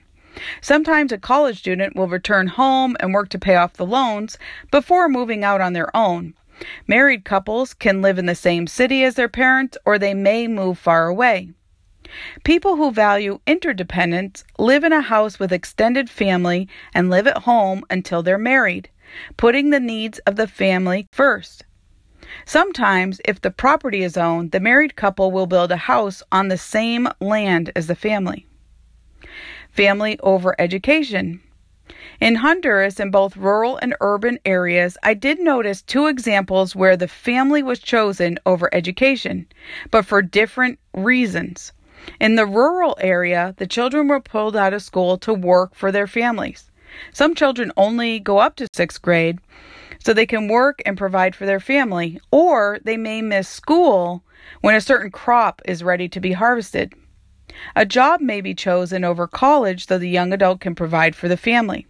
Sometimes 0.60 1.14
a 1.14 1.18
college 1.18 1.60
student 1.60 1.96
will 1.96 2.10
return 2.10 2.48
home 2.48 2.98
and 3.00 3.14
work 3.14 3.30
to 3.30 3.40
pay 3.40 3.56
off 3.56 3.74
the 3.74 3.86
loans 3.86 4.38
before 4.70 5.08
moving 5.08 5.46
out 5.46 5.62
on 5.62 5.72
their 5.72 5.96
own. 5.96 6.34
Married 6.88 7.24
couples 7.24 7.74
can 7.74 8.02
live 8.02 8.20
in 8.20 8.26
the 8.26 8.36
same 8.36 8.68
city 8.68 9.02
as 9.06 9.16
their 9.16 9.30
parents 9.30 9.78
or 9.86 9.98
they 9.98 10.14
may 10.14 10.46
move 10.46 10.78
far 10.78 11.08
away. 11.08 11.50
People 12.44 12.76
who 12.76 12.92
value 12.92 13.40
interdependence 13.48 14.44
live 14.58 14.84
in 14.84 14.92
a 14.92 15.00
house 15.00 15.40
with 15.40 15.54
extended 15.54 16.10
family 16.10 16.68
and 16.94 17.10
live 17.10 17.28
at 17.28 17.44
home 17.44 17.86
until 17.90 18.24
they're 18.24 18.38
married, 18.38 18.90
putting 19.38 19.70
the 19.70 19.80
needs 19.80 20.20
of 20.20 20.36
the 20.36 20.48
family 20.48 21.08
first. 21.14 21.64
Sometimes, 22.46 23.22
if 23.26 23.42
the 23.42 23.52
property 23.52 24.04
is 24.04 24.18
owned, 24.18 24.52
the 24.52 24.60
married 24.60 24.96
couple 24.96 25.32
will 25.32 25.48
build 25.48 25.72
a 25.72 25.78
house 25.78 26.22
on 26.32 26.48
the 26.48 26.58
same 26.58 27.08
land 27.20 27.72
as 27.76 27.88
the 27.88 27.96
family. 27.96 28.46
Family 29.72 30.20
over 30.22 30.56
education. 30.60 31.42
In 32.22 32.36
Honduras, 32.36 33.00
in 33.00 33.12
both 33.12 33.38
rural 33.38 33.78
and 33.78 33.96
urban 34.02 34.40
areas, 34.46 34.98
I 35.04 35.14
did 35.14 35.40
notice 35.40 35.82
two 35.82 36.08
examples 36.08 36.76
where 36.76 36.96
the 36.96 37.08
family 37.08 37.64
was 37.64 37.80
chosen 37.80 38.38
over 38.46 38.70
education, 38.74 39.48
but 39.90 40.06
for 40.06 40.22
different 40.22 40.80
reasons. 40.94 41.72
In 42.20 42.36
the 42.36 42.46
rural 42.46 42.98
area, 43.02 43.56
the 43.58 43.68
children 43.68 44.08
were 44.08 44.22
pulled 44.22 44.56
out 44.56 44.74
of 44.74 44.82
school 44.82 45.18
to 45.20 45.34
work 45.34 45.76
for 45.76 45.92
their 45.92 46.08
families. 46.08 46.69
Some 47.14 47.36
children 47.36 47.72
only 47.78 48.20
go 48.20 48.40
up 48.40 48.56
to 48.58 48.68
sixth 48.74 49.02
grade 49.02 49.40
so 50.04 50.14
they 50.14 50.26
can 50.26 50.48
work 50.48 50.82
and 50.86 50.98
provide 50.98 51.36
for 51.36 51.46
their 51.46 51.60
family, 51.60 52.20
or 52.32 52.80
they 52.84 52.98
may 52.98 53.22
miss 53.22 53.48
school 53.48 54.24
when 54.62 54.76
a 54.76 54.82
certain 54.82 55.12
crop 55.12 55.62
is 55.66 55.84
ready 55.84 56.08
to 56.10 56.20
be 56.20 56.32
harvested. 56.32 56.94
A 57.76 57.86
job 57.86 58.22
may 58.22 58.42
be 58.42 58.56
chosen 58.56 59.04
over 59.04 59.28
college 59.28 59.88
so 59.88 59.98
the 59.98 60.10
young 60.10 60.32
adult 60.32 60.62
can 60.62 60.76
provide 60.76 61.16
for 61.16 61.28
the 61.28 61.38
family. 61.38 61.86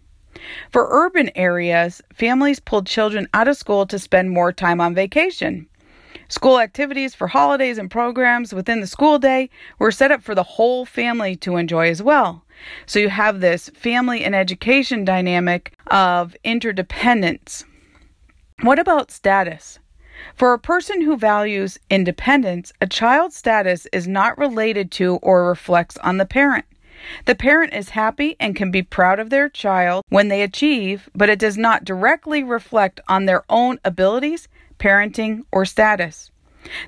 For 0.71 0.87
urban 0.89 1.31
areas, 1.35 2.01
families 2.13 2.59
pull 2.59 2.83
children 2.83 3.27
out 3.33 3.47
of 3.47 3.57
school 3.57 3.85
to 3.87 3.99
spend 3.99 4.31
more 4.31 4.51
time 4.51 4.81
on 4.81 4.95
vacation. 4.95 5.68
School 6.29 6.59
activities 6.59 7.15
for 7.15 7.27
holidays 7.27 7.79
and 7.79 7.89
programs 7.89 8.53
within 8.53 8.81
the 8.81 8.88
school 8.88 9.17
day 9.17 9.50
were 9.79 9.91
set 9.91 10.12
up 10.12 10.21
for 10.21 10.36
the 10.36 10.43
whole 10.43 10.86
family 10.86 11.36
to 11.38 11.57
enjoy 11.57 11.89
as 11.89 12.03
well. 12.03 12.45
So 12.86 13.00
you 13.00 13.09
have 13.09 13.39
this 13.39 13.69
family 13.69 14.24
and 14.24 14.36
education 14.36 15.03
dynamic 15.03 15.74
of 15.88 16.36
interdependence. 16.43 17.65
What 18.62 18.77
about 18.77 19.09
status? 19.09 19.79
For 20.36 20.53
a 20.53 20.59
person 20.59 21.01
who 21.01 21.17
values 21.17 21.79
independence, 21.89 22.74
a 22.79 22.86
child's 22.86 23.36
status 23.36 23.88
is 23.91 24.07
not 24.07 24.38
related 24.38 24.91
to 24.91 25.15
or 25.24 25.48
reflects 25.48 25.98
on 25.98 26.17
the 26.17 26.25
parent. 26.25 26.65
The 27.25 27.36
parent 27.36 27.74
is 27.74 27.89
happy 27.89 28.36
and 28.39 28.55
can 28.55 28.69
be 28.69 28.83
proud 28.83 29.19
of 29.19 29.29
their 29.29 29.50
child 29.50 30.03
when 30.09 30.27
they 30.27 30.41
achieve, 30.41 31.09
but 31.15 31.29
it 31.29 31.39
does 31.39 31.57
not 31.57 31.86
directly 31.86 32.43
reflect 32.43 33.00
on 33.07 33.25
their 33.25 33.45
own 33.50 33.79
abilities, 33.83 34.48
parenting, 34.79 35.43
or 35.51 35.65
status. 35.65 36.31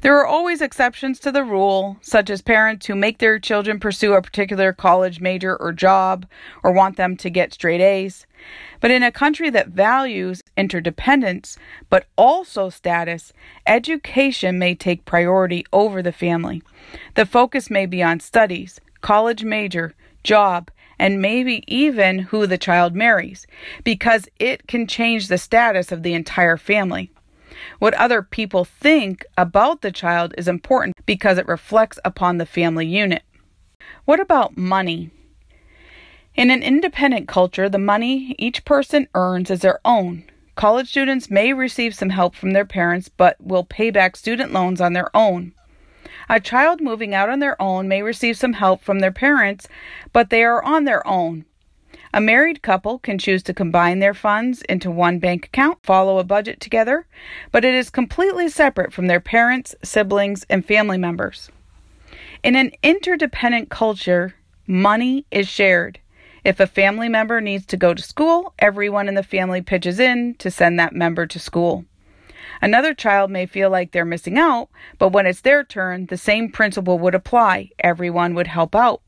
There 0.01 0.17
are 0.17 0.25
always 0.25 0.61
exceptions 0.61 1.19
to 1.21 1.31
the 1.31 1.45
rule, 1.45 1.97
such 2.01 2.29
as 2.29 2.41
parents 2.41 2.85
who 2.85 2.95
make 2.95 3.19
their 3.19 3.39
children 3.39 3.79
pursue 3.79 4.13
a 4.13 4.21
particular 4.21 4.73
college 4.73 5.21
major 5.21 5.55
or 5.55 5.71
job 5.71 6.25
or 6.61 6.73
want 6.73 6.97
them 6.97 7.15
to 7.17 7.29
get 7.29 7.53
straight 7.53 7.79
A's. 7.79 8.27
But 8.81 8.91
in 8.91 9.01
a 9.01 9.11
country 9.11 9.49
that 9.51 9.69
values 9.69 10.41
interdependence 10.57 11.57
but 11.89 12.07
also 12.17 12.69
status, 12.69 13.31
education 13.65 14.59
may 14.59 14.75
take 14.75 15.05
priority 15.05 15.65
over 15.71 16.01
the 16.01 16.11
family. 16.11 16.61
The 17.15 17.25
focus 17.25 17.69
may 17.69 17.85
be 17.85 18.03
on 18.03 18.19
studies, 18.19 18.81
college 18.99 19.43
major, 19.45 19.93
job, 20.23 20.69
and 20.99 21.21
maybe 21.21 21.63
even 21.67 22.19
who 22.19 22.45
the 22.45 22.57
child 22.57 22.93
marries, 22.93 23.47
because 23.83 24.27
it 24.37 24.67
can 24.67 24.85
change 24.85 25.27
the 25.27 25.37
status 25.37 25.91
of 25.91 26.03
the 26.03 26.13
entire 26.13 26.57
family. 26.57 27.09
What 27.79 27.93
other 27.95 28.21
people 28.21 28.65
think 28.65 29.25
about 29.37 29.81
the 29.81 29.91
child 29.91 30.33
is 30.37 30.47
important 30.47 30.95
because 31.05 31.37
it 31.37 31.47
reflects 31.47 31.99
upon 32.05 32.37
the 32.37 32.45
family 32.45 32.85
unit. 32.85 33.23
What 34.05 34.19
about 34.19 34.57
money? 34.57 35.11
In 36.35 36.49
an 36.49 36.63
independent 36.63 37.27
culture, 37.27 37.67
the 37.67 37.77
money 37.77 38.35
each 38.37 38.63
person 38.63 39.07
earns 39.13 39.51
is 39.51 39.59
their 39.59 39.79
own. 39.83 40.23
College 40.55 40.89
students 40.89 41.29
may 41.29 41.53
receive 41.53 41.95
some 41.95 42.09
help 42.09 42.35
from 42.35 42.51
their 42.51 42.65
parents 42.65 43.09
but 43.09 43.35
will 43.41 43.63
pay 43.63 43.89
back 43.89 44.15
student 44.15 44.53
loans 44.53 44.79
on 44.79 44.93
their 44.93 45.15
own. 45.15 45.53
A 46.29 46.39
child 46.39 46.81
moving 46.81 47.13
out 47.13 47.29
on 47.29 47.39
their 47.39 47.61
own 47.61 47.87
may 47.87 48.01
receive 48.01 48.37
some 48.37 48.53
help 48.53 48.81
from 48.81 48.99
their 48.99 49.11
parents, 49.11 49.67
but 50.13 50.29
they 50.29 50.43
are 50.43 50.63
on 50.63 50.85
their 50.85 51.05
own. 51.05 51.45
A 52.13 52.19
married 52.19 52.61
couple 52.61 52.99
can 52.99 53.17
choose 53.17 53.41
to 53.43 53.53
combine 53.53 53.99
their 53.99 54.13
funds 54.13 54.61
into 54.63 54.91
one 54.91 55.19
bank 55.19 55.45
account, 55.45 55.79
follow 55.83 56.19
a 56.19 56.23
budget 56.23 56.59
together, 56.59 57.05
but 57.51 57.63
it 57.63 57.73
is 57.73 57.89
completely 57.89 58.49
separate 58.49 58.91
from 58.91 59.07
their 59.07 59.19
parents, 59.19 59.75
siblings, 59.81 60.45
and 60.49 60.65
family 60.65 60.97
members. 60.97 61.49
In 62.43 62.55
an 62.55 62.71
interdependent 62.83 63.69
culture, 63.69 64.35
money 64.67 65.25
is 65.31 65.47
shared. 65.47 65.99
If 66.43 66.59
a 66.59 66.67
family 66.67 67.07
member 67.07 67.39
needs 67.39 67.65
to 67.67 67.77
go 67.77 67.93
to 67.93 68.01
school, 68.01 68.53
everyone 68.59 69.07
in 69.07 69.15
the 69.15 69.23
family 69.23 69.61
pitches 69.61 69.99
in 69.99 70.35
to 70.39 70.49
send 70.49 70.79
that 70.79 70.93
member 70.93 71.25
to 71.27 71.39
school. 71.39 71.85
Another 72.61 72.93
child 72.93 73.31
may 73.31 73.45
feel 73.45 73.69
like 73.69 73.91
they're 73.91 74.05
missing 74.05 74.37
out, 74.37 74.69
but 74.97 75.09
when 75.09 75.25
it's 75.25 75.41
their 75.41 75.63
turn, 75.63 76.07
the 76.07 76.17
same 76.17 76.51
principle 76.51 76.99
would 76.99 77.15
apply. 77.15 77.69
Everyone 77.79 78.33
would 78.35 78.47
help 78.47 78.75
out. 78.75 79.01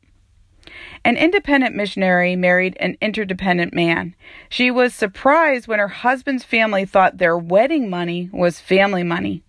An 1.03 1.17
independent 1.17 1.75
missionary 1.75 2.35
married 2.35 2.77
an 2.79 2.97
interdependent 3.01 3.73
man. 3.73 4.15
She 4.49 4.71
was 4.71 4.93
surprised 4.93 5.67
when 5.67 5.79
her 5.79 5.87
husband's 5.87 6.43
family 6.43 6.85
thought 6.85 7.17
their 7.17 7.37
wedding 7.37 7.89
money 7.89 8.29
was 8.31 8.59
family 8.59 9.03
money. 9.03 9.43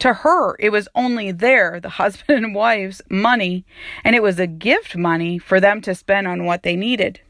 To 0.00 0.12
her, 0.12 0.56
it 0.58 0.70
was 0.70 0.88
only 0.94 1.32
their, 1.32 1.80
the 1.80 1.88
husband 1.88 2.44
and 2.44 2.54
wife's, 2.54 3.00
money, 3.08 3.64
and 4.04 4.14
it 4.14 4.22
was 4.22 4.38
a 4.38 4.46
gift 4.46 4.96
money 4.96 5.38
for 5.38 5.60
them 5.60 5.80
to 5.82 5.94
spend 5.94 6.26
on 6.26 6.44
what 6.44 6.62
they 6.62 6.76
needed. 6.76 7.20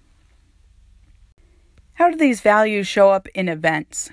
How 1.94 2.10
do 2.10 2.16
these 2.16 2.40
values 2.40 2.86
show 2.86 3.10
up 3.10 3.28
in 3.34 3.48
events? 3.48 4.10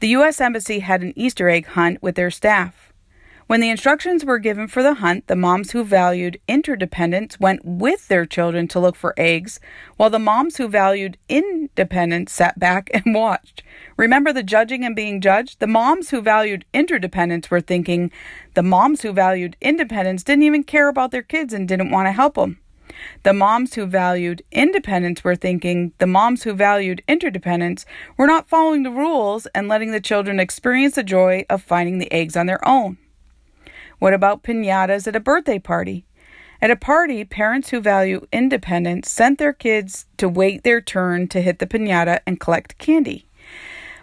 The 0.00 0.08
U.S. 0.08 0.40
Embassy 0.40 0.80
had 0.80 1.02
an 1.02 1.12
Easter 1.16 1.48
egg 1.48 1.66
hunt 1.68 2.02
with 2.02 2.16
their 2.16 2.30
staff. 2.30 2.92
When 3.46 3.60
the 3.60 3.68
instructions 3.68 4.24
were 4.24 4.38
given 4.38 4.68
for 4.68 4.82
the 4.82 4.94
hunt, 4.94 5.26
the 5.26 5.36
moms 5.36 5.72
who 5.72 5.84
valued 5.84 6.40
interdependence 6.48 7.38
went 7.38 7.62
with 7.62 8.08
their 8.08 8.24
children 8.24 8.66
to 8.68 8.80
look 8.80 8.96
for 8.96 9.12
eggs, 9.18 9.60
while 9.98 10.08
the 10.08 10.18
moms 10.18 10.56
who 10.56 10.66
valued 10.66 11.18
independence 11.28 12.32
sat 12.32 12.58
back 12.58 12.88
and 12.94 13.02
watched. 13.14 13.62
Remember 13.98 14.32
the 14.32 14.42
judging 14.42 14.82
and 14.82 14.96
being 14.96 15.20
judged? 15.20 15.60
The 15.60 15.66
moms 15.66 16.08
who 16.08 16.22
valued 16.22 16.64
interdependence 16.72 17.50
were 17.50 17.60
thinking 17.60 18.10
the 18.54 18.62
moms 18.62 19.02
who 19.02 19.12
valued 19.12 19.58
independence 19.60 20.22
didn't 20.22 20.44
even 20.44 20.64
care 20.64 20.88
about 20.88 21.10
their 21.10 21.22
kids 21.22 21.52
and 21.52 21.68
didn't 21.68 21.90
want 21.90 22.06
to 22.06 22.12
help 22.12 22.36
them. 22.36 22.58
The 23.24 23.34
moms 23.34 23.74
who 23.74 23.84
valued 23.84 24.42
independence 24.52 25.22
were 25.22 25.36
thinking 25.36 25.92
the 25.98 26.06
moms 26.06 26.44
who 26.44 26.54
valued 26.54 27.02
interdependence 27.06 27.84
were 28.16 28.26
not 28.26 28.48
following 28.48 28.84
the 28.84 28.90
rules 28.90 29.46
and 29.54 29.68
letting 29.68 29.90
the 29.90 30.00
children 30.00 30.40
experience 30.40 30.94
the 30.94 31.02
joy 31.02 31.44
of 31.50 31.62
finding 31.62 31.98
the 31.98 32.10
eggs 32.10 32.36
on 32.36 32.46
their 32.46 32.66
own. 32.66 32.96
What 33.98 34.14
about 34.14 34.42
pinatas 34.42 35.06
at 35.06 35.16
a 35.16 35.20
birthday 35.20 35.58
party? 35.58 36.04
At 36.60 36.70
a 36.70 36.76
party, 36.76 37.24
parents 37.24 37.70
who 37.70 37.80
value 37.80 38.26
independence 38.32 39.10
sent 39.10 39.38
their 39.38 39.52
kids 39.52 40.06
to 40.16 40.28
wait 40.28 40.62
their 40.62 40.80
turn 40.80 41.28
to 41.28 41.42
hit 41.42 41.58
the 41.58 41.66
pinata 41.66 42.20
and 42.26 42.40
collect 42.40 42.78
candy. 42.78 43.26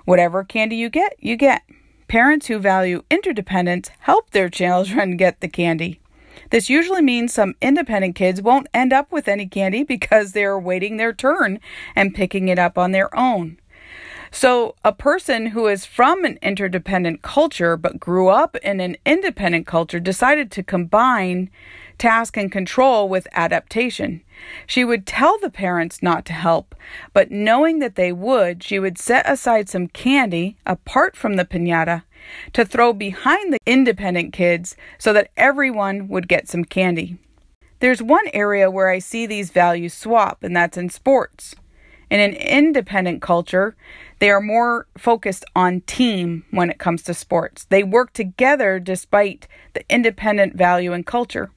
Whatever 0.05 0.43
candy 0.43 0.75
you 0.75 0.89
get, 0.89 1.15
you 1.19 1.35
get. 1.35 1.63
Parents 2.07 2.47
who 2.47 2.59
value 2.59 3.03
interdependence 3.09 3.89
help 3.99 4.31
their 4.31 4.49
children 4.49 5.17
get 5.17 5.39
the 5.39 5.47
candy. 5.47 6.01
This 6.49 6.69
usually 6.69 7.01
means 7.01 7.33
some 7.33 7.55
independent 7.61 8.15
kids 8.15 8.41
won't 8.41 8.67
end 8.73 8.91
up 8.91 9.11
with 9.11 9.27
any 9.27 9.47
candy 9.47 9.83
because 9.83 10.33
they're 10.33 10.59
waiting 10.59 10.97
their 10.97 11.13
turn 11.13 11.59
and 11.95 12.13
picking 12.13 12.49
it 12.49 12.59
up 12.59 12.77
on 12.77 12.91
their 12.91 13.17
own. 13.17 13.57
So, 14.33 14.75
a 14.85 14.93
person 14.93 15.47
who 15.47 15.67
is 15.67 15.85
from 15.85 16.23
an 16.23 16.39
interdependent 16.41 17.21
culture 17.21 17.75
but 17.75 17.99
grew 17.99 18.29
up 18.29 18.55
in 18.57 18.79
an 18.79 18.95
independent 19.05 19.67
culture 19.67 19.99
decided 19.99 20.49
to 20.51 20.63
combine 20.63 21.49
task 21.97 22.37
and 22.37 22.49
control 22.49 23.09
with 23.09 23.27
adaptation. 23.33 24.21
She 24.65 24.85
would 24.85 25.05
tell 25.05 25.37
the 25.37 25.49
parents 25.49 26.01
not 26.01 26.23
to 26.25 26.33
help, 26.33 26.73
but 27.13 27.29
knowing 27.29 27.79
that 27.79 27.95
they 27.95 28.13
would, 28.13 28.63
she 28.63 28.79
would 28.79 28.97
set 28.97 29.29
aside 29.29 29.67
some 29.67 29.87
candy 29.87 30.55
apart 30.65 31.17
from 31.17 31.35
the 31.35 31.45
pinata 31.45 32.03
to 32.53 32.63
throw 32.63 32.93
behind 32.93 33.51
the 33.51 33.59
independent 33.65 34.31
kids 34.31 34.77
so 34.97 35.11
that 35.11 35.29
everyone 35.35 36.07
would 36.07 36.29
get 36.29 36.47
some 36.47 36.63
candy. 36.63 37.17
There's 37.81 38.01
one 38.01 38.29
area 38.33 38.71
where 38.71 38.89
I 38.89 38.99
see 38.99 39.25
these 39.25 39.49
values 39.51 39.93
swap, 39.93 40.41
and 40.41 40.55
that's 40.55 40.77
in 40.77 40.89
sports. 40.89 41.53
In 42.09 42.19
an 42.19 42.33
independent 42.33 43.21
culture, 43.21 43.75
they 44.21 44.29
are 44.29 44.39
more 44.39 44.85
focused 44.99 45.43
on 45.55 45.81
team 45.81 46.45
when 46.51 46.69
it 46.69 46.77
comes 46.77 47.01
to 47.01 47.13
sports. 47.13 47.65
They 47.65 47.81
work 47.81 48.13
together 48.13 48.79
despite 48.79 49.47
the 49.73 49.83
independent 49.89 50.55
value 50.55 50.93
and 50.93 51.03
culture. 51.03 51.49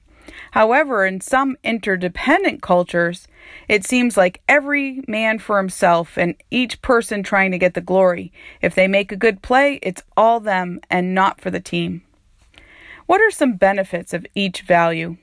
However, 0.53 1.05
in 1.05 1.21
some 1.21 1.57
interdependent 1.63 2.63
cultures, 2.63 3.27
it 3.67 3.85
seems 3.85 4.17
like 4.17 4.41
every 4.49 5.03
man 5.07 5.37
for 5.37 5.59
himself 5.59 6.17
and 6.17 6.33
each 6.49 6.81
person 6.81 7.21
trying 7.21 7.51
to 7.51 7.59
get 7.59 7.75
the 7.75 7.81
glory. 7.81 8.33
If 8.63 8.73
they 8.73 8.87
make 8.87 9.11
a 9.11 9.15
good 9.15 9.43
play, 9.43 9.79
it's 9.83 10.01
all 10.17 10.39
them 10.39 10.79
and 10.89 11.13
not 11.13 11.39
for 11.39 11.51
the 11.51 11.59
team. 11.59 12.01
What 13.05 13.21
are 13.21 13.29
some 13.29 13.57
benefits 13.57 14.11
of 14.11 14.25
each 14.33 14.61
value? 14.61 15.17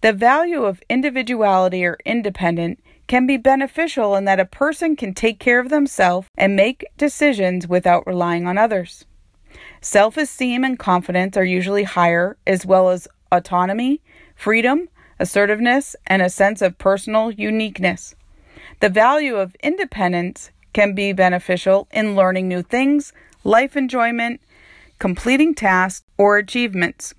The 0.00 0.14
value 0.14 0.64
of 0.64 0.82
individuality 0.88 1.84
or 1.84 1.98
independent 2.06 2.82
can 3.12 3.26
be 3.26 3.36
beneficial 3.36 4.16
in 4.16 4.24
that 4.24 4.40
a 4.40 4.46
person 4.46 4.96
can 4.96 5.12
take 5.12 5.38
care 5.38 5.60
of 5.60 5.68
themselves 5.68 6.26
and 6.34 6.56
make 6.56 6.86
decisions 6.96 7.68
without 7.68 8.06
relying 8.06 8.46
on 8.46 8.56
others. 8.56 9.04
Self 9.82 10.16
esteem 10.16 10.64
and 10.64 10.78
confidence 10.78 11.36
are 11.36 11.44
usually 11.44 11.82
higher, 11.82 12.38
as 12.46 12.64
well 12.64 12.88
as 12.88 13.06
autonomy, 13.30 14.00
freedom, 14.34 14.88
assertiveness, 15.20 15.94
and 16.06 16.22
a 16.22 16.30
sense 16.30 16.62
of 16.62 16.78
personal 16.78 17.30
uniqueness. 17.30 18.14
The 18.80 18.88
value 18.88 19.36
of 19.36 19.56
independence 19.62 20.50
can 20.72 20.94
be 20.94 21.12
beneficial 21.12 21.88
in 21.92 22.16
learning 22.16 22.48
new 22.48 22.62
things, 22.62 23.12
life 23.44 23.76
enjoyment, 23.76 24.40
completing 24.98 25.54
tasks, 25.54 26.06
or 26.16 26.38
achievements. 26.38 27.12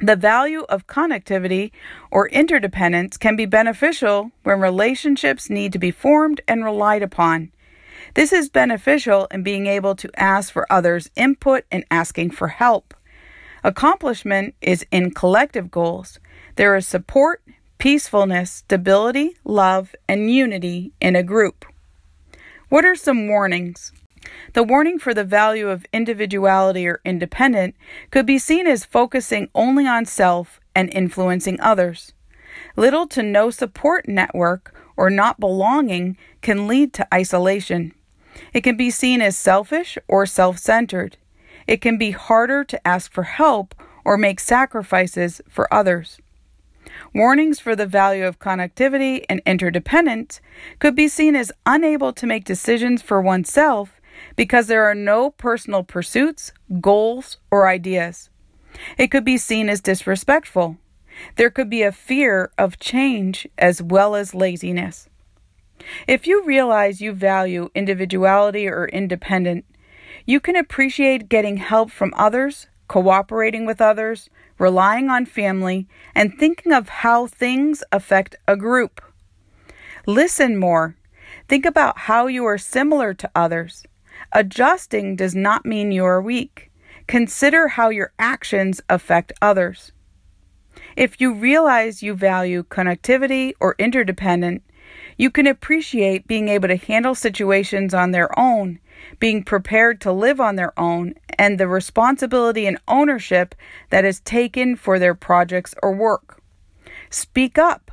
The 0.00 0.14
value 0.14 0.62
of 0.68 0.86
connectivity 0.86 1.72
or 2.10 2.28
interdependence 2.28 3.16
can 3.16 3.34
be 3.34 3.46
beneficial 3.46 4.30
when 4.44 4.60
relationships 4.60 5.50
need 5.50 5.72
to 5.72 5.78
be 5.78 5.90
formed 5.90 6.40
and 6.46 6.64
relied 6.64 7.02
upon. 7.02 7.50
This 8.14 8.32
is 8.32 8.48
beneficial 8.48 9.26
in 9.32 9.42
being 9.42 9.66
able 9.66 9.96
to 9.96 10.10
ask 10.16 10.52
for 10.52 10.72
others' 10.72 11.10
input 11.16 11.64
and 11.72 11.84
asking 11.90 12.30
for 12.30 12.48
help. 12.48 12.94
Accomplishment 13.64 14.54
is 14.60 14.86
in 14.92 15.10
collective 15.10 15.68
goals. 15.68 16.20
There 16.54 16.76
is 16.76 16.86
support, 16.86 17.42
peacefulness, 17.78 18.52
stability, 18.52 19.36
love, 19.44 19.96
and 20.08 20.30
unity 20.30 20.92
in 21.00 21.16
a 21.16 21.24
group. 21.24 21.64
What 22.68 22.84
are 22.84 22.94
some 22.94 23.26
warnings? 23.26 23.92
The 24.54 24.62
warning 24.62 24.98
for 24.98 25.14
the 25.14 25.24
value 25.24 25.68
of 25.68 25.86
individuality 25.92 26.86
or 26.86 27.00
independent 27.04 27.74
could 28.10 28.26
be 28.26 28.38
seen 28.38 28.66
as 28.66 28.84
focusing 28.84 29.48
only 29.54 29.86
on 29.86 30.06
self 30.06 30.60
and 30.74 30.92
influencing 30.92 31.60
others. 31.60 32.12
Little 32.76 33.06
to 33.08 33.22
no 33.22 33.50
support 33.50 34.08
network 34.08 34.74
or 34.96 35.10
not 35.10 35.40
belonging 35.40 36.16
can 36.40 36.66
lead 36.66 36.92
to 36.94 37.14
isolation. 37.14 37.92
It 38.52 38.62
can 38.62 38.76
be 38.76 38.90
seen 38.90 39.20
as 39.20 39.36
selfish 39.36 39.98
or 40.08 40.26
self 40.26 40.58
centered. 40.58 41.16
It 41.66 41.80
can 41.80 41.98
be 41.98 42.12
harder 42.12 42.64
to 42.64 42.86
ask 42.86 43.12
for 43.12 43.24
help 43.24 43.74
or 44.04 44.16
make 44.16 44.40
sacrifices 44.40 45.40
for 45.48 45.72
others. 45.72 46.18
Warnings 47.14 47.60
for 47.60 47.76
the 47.76 47.86
value 47.86 48.26
of 48.26 48.38
connectivity 48.38 49.24
and 49.28 49.42
interdependence 49.46 50.40
could 50.78 50.94
be 50.94 51.08
seen 51.08 51.36
as 51.36 51.52
unable 51.66 52.12
to 52.14 52.26
make 52.26 52.44
decisions 52.44 53.02
for 53.02 53.20
oneself 53.20 53.97
because 54.36 54.66
there 54.66 54.84
are 54.84 54.94
no 54.94 55.30
personal 55.30 55.82
pursuits, 55.82 56.52
goals, 56.80 57.38
or 57.50 57.68
ideas. 57.68 58.30
It 58.96 59.08
could 59.08 59.24
be 59.24 59.38
seen 59.38 59.68
as 59.68 59.80
disrespectful. 59.80 60.76
There 61.36 61.50
could 61.50 61.68
be 61.68 61.82
a 61.82 61.92
fear 61.92 62.50
of 62.56 62.78
change 62.78 63.48
as 63.58 63.82
well 63.82 64.14
as 64.14 64.34
laziness. 64.34 65.08
If 66.06 66.26
you 66.26 66.44
realize 66.44 67.00
you 67.00 67.12
value 67.12 67.70
individuality 67.74 68.68
or 68.68 68.86
independent, 68.88 69.64
you 70.26 70.40
can 70.40 70.56
appreciate 70.56 71.28
getting 71.28 71.56
help 71.56 71.90
from 71.90 72.12
others, 72.16 72.66
cooperating 72.88 73.66
with 73.66 73.80
others, 73.80 74.28
relying 74.58 75.08
on 75.08 75.24
family, 75.24 75.88
and 76.14 76.36
thinking 76.38 76.72
of 76.72 76.88
how 76.88 77.26
things 77.26 77.82
affect 77.92 78.36
a 78.46 78.56
group. 78.56 79.00
Listen 80.06 80.58
more. 80.58 80.96
Think 81.48 81.64
about 81.64 81.98
how 82.00 82.26
you 82.26 82.44
are 82.44 82.58
similar 82.58 83.14
to 83.14 83.30
others. 83.34 83.84
Adjusting 84.32 85.16
does 85.16 85.34
not 85.34 85.64
mean 85.64 85.92
you 85.92 86.04
are 86.04 86.20
weak. 86.20 86.70
Consider 87.06 87.68
how 87.68 87.88
your 87.88 88.12
actions 88.18 88.80
affect 88.88 89.32
others. 89.40 89.92
If 90.96 91.20
you 91.20 91.32
realize 91.32 92.02
you 92.02 92.14
value 92.14 92.62
connectivity 92.64 93.52
or 93.60 93.74
interdependent, 93.78 94.62
you 95.16 95.30
can 95.30 95.46
appreciate 95.46 96.26
being 96.26 96.48
able 96.48 96.68
to 96.68 96.76
handle 96.76 97.14
situations 97.14 97.94
on 97.94 98.10
their 98.10 98.36
own, 98.38 98.78
being 99.18 99.42
prepared 99.42 100.00
to 100.02 100.12
live 100.12 100.40
on 100.40 100.56
their 100.56 100.78
own, 100.78 101.14
and 101.38 101.58
the 101.58 101.68
responsibility 101.68 102.66
and 102.66 102.78
ownership 102.86 103.54
that 103.90 104.04
is 104.04 104.20
taken 104.20 104.76
for 104.76 104.98
their 104.98 105.14
projects 105.14 105.74
or 105.82 105.92
work. 105.92 106.42
Speak 107.10 107.58
up. 107.58 107.90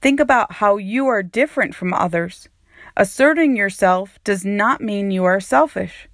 Think 0.00 0.20
about 0.20 0.52
how 0.52 0.76
you 0.76 1.06
are 1.06 1.22
different 1.22 1.74
from 1.74 1.92
others. 1.92 2.48
Asserting 2.98 3.56
yourself 3.56 4.18
does 4.24 4.44
not 4.44 4.80
mean 4.80 5.12
you 5.12 5.22
are 5.22 5.38
selfish. 5.38 6.08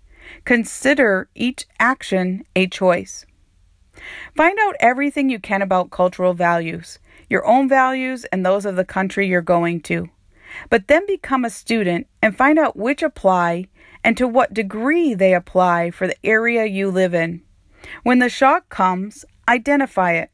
Consider 0.44 1.30
each 1.34 1.64
action 1.80 2.44
a 2.54 2.66
choice. 2.66 3.24
Find 4.36 4.58
out 4.60 4.76
everything 4.80 5.30
you 5.30 5.38
can 5.38 5.62
about 5.62 5.90
cultural 5.90 6.34
values, 6.34 6.98
your 7.30 7.46
own 7.46 7.70
values 7.70 8.26
and 8.26 8.44
those 8.44 8.66
of 8.66 8.76
the 8.76 8.84
country 8.84 9.26
you're 9.26 9.40
going 9.40 9.80
to. 9.80 10.10
But 10.68 10.88
then 10.88 11.06
become 11.06 11.42
a 11.46 11.50
student 11.50 12.06
and 12.20 12.36
find 12.36 12.58
out 12.58 12.76
which 12.76 13.02
apply 13.02 13.68
and 14.04 14.14
to 14.18 14.28
what 14.28 14.52
degree 14.52 15.14
they 15.14 15.32
apply 15.32 15.90
for 15.90 16.06
the 16.06 16.26
area 16.26 16.66
you 16.66 16.90
live 16.90 17.14
in. 17.14 17.40
When 18.02 18.18
the 18.18 18.28
shock 18.28 18.68
comes, 18.68 19.24
identify 19.48 20.12
it. 20.12 20.30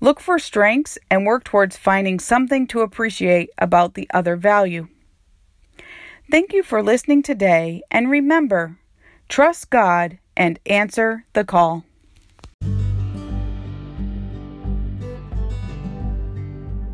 Look 0.00 0.18
for 0.18 0.40
strengths 0.40 0.98
and 1.08 1.24
work 1.24 1.44
towards 1.44 1.76
finding 1.76 2.18
something 2.18 2.66
to 2.66 2.80
appreciate 2.80 3.50
about 3.56 3.94
the 3.94 4.08
other 4.12 4.34
value. 4.34 4.88
Thank 6.32 6.54
you 6.54 6.62
for 6.62 6.82
listening 6.82 7.22
today, 7.22 7.82
and 7.90 8.08
remember 8.08 8.78
trust 9.28 9.68
God 9.68 10.18
and 10.34 10.58
answer 10.64 11.26
the 11.34 11.44
call. 11.44 11.84